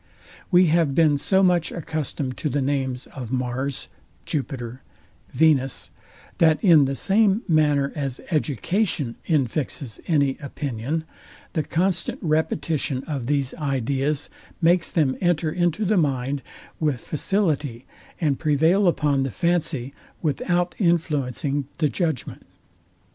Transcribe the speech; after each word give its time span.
We 0.49 0.65
have 0.65 0.95
been 0.95 1.19
so 1.19 1.43
much 1.43 1.71
accustomed 1.71 2.35
to 2.37 2.49
the 2.49 2.59
names 2.59 3.05
of 3.15 3.31
MARS, 3.31 3.87
JUPITER, 4.25 4.81
VENUS, 5.29 5.91
that 6.39 6.57
in 6.63 6.85
the 6.85 6.95
same 6.95 7.43
manner 7.47 7.93
as 7.95 8.19
education 8.31 9.15
infixes 9.27 9.99
any 10.07 10.39
opinion, 10.41 11.03
the 11.53 11.61
constant 11.61 12.17
repetition 12.23 13.03
of 13.03 13.27
these 13.27 13.53
ideas 13.53 14.31
makes 14.59 14.89
them 14.89 15.17
enter 15.21 15.51
into 15.51 15.85
the 15.85 15.97
mind 15.97 16.41
with 16.79 16.99
facility, 17.01 17.85
and 18.19 18.39
prevail 18.39 18.87
upon 18.87 19.21
the 19.21 19.29
fancy, 19.29 19.93
without 20.23 20.73
influencing 20.79 21.67
the 21.77 21.89
judgment. 21.89 22.41